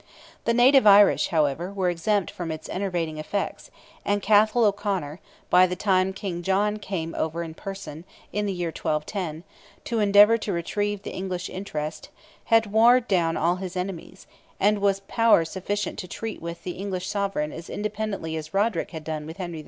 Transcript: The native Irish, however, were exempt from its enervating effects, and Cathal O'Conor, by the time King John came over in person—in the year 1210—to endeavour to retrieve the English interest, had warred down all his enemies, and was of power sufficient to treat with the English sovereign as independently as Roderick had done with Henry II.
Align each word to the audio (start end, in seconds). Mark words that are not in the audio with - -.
The 0.45 0.53
native 0.55 0.87
Irish, 0.87 1.27
however, 1.27 1.71
were 1.71 1.87
exempt 1.91 2.31
from 2.31 2.51
its 2.51 2.67
enervating 2.69 3.19
effects, 3.19 3.69
and 4.03 4.19
Cathal 4.19 4.65
O'Conor, 4.65 5.19
by 5.51 5.67
the 5.67 5.75
time 5.75 6.11
King 6.11 6.41
John 6.41 6.77
came 6.77 7.13
over 7.13 7.43
in 7.43 7.53
person—in 7.53 8.45
the 8.47 8.51
year 8.51 8.71
1210—to 8.71 9.99
endeavour 9.99 10.39
to 10.39 10.51
retrieve 10.51 11.03
the 11.03 11.13
English 11.13 11.51
interest, 11.51 12.09
had 12.45 12.71
warred 12.71 13.07
down 13.07 13.37
all 13.37 13.57
his 13.57 13.77
enemies, 13.77 14.25
and 14.59 14.79
was 14.79 14.97
of 14.97 15.07
power 15.07 15.45
sufficient 15.45 15.99
to 15.99 16.07
treat 16.07 16.41
with 16.41 16.63
the 16.63 16.71
English 16.79 17.07
sovereign 17.07 17.51
as 17.51 17.69
independently 17.69 18.35
as 18.35 18.55
Roderick 18.55 18.89
had 18.89 19.03
done 19.03 19.27
with 19.27 19.37
Henry 19.37 19.59
II. 19.59 19.59